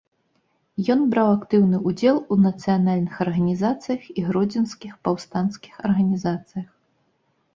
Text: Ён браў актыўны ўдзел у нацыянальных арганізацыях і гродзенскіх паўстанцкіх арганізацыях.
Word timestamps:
Ён 0.93 0.99
браў 1.09 1.27
актыўны 1.33 1.81
ўдзел 1.89 2.17
у 2.35 2.37
нацыянальных 2.45 3.19
арганізацыях 3.27 4.01
і 4.21 4.25
гродзенскіх 4.29 4.93
паўстанцкіх 5.09 5.73
арганізацыях. 5.91 6.67